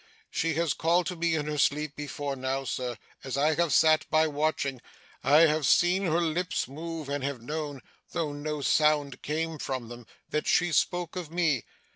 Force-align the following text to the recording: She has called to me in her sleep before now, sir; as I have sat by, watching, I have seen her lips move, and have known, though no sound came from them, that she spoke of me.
She 0.31 0.55
has 0.55 0.73
called 0.73 1.05
to 1.05 1.15
me 1.15 1.35
in 1.35 1.45
her 1.45 1.59
sleep 1.59 1.95
before 1.95 2.35
now, 2.35 2.63
sir; 2.63 2.97
as 3.23 3.37
I 3.37 3.53
have 3.53 3.71
sat 3.71 4.09
by, 4.09 4.25
watching, 4.25 4.81
I 5.23 5.41
have 5.41 5.63
seen 5.67 6.05
her 6.05 6.21
lips 6.21 6.67
move, 6.67 7.07
and 7.07 7.23
have 7.23 7.43
known, 7.43 7.81
though 8.09 8.33
no 8.33 8.61
sound 8.61 9.21
came 9.21 9.59
from 9.59 9.89
them, 9.89 10.07
that 10.31 10.47
she 10.47 10.71
spoke 10.71 11.15
of 11.15 11.29
me. 11.31 11.65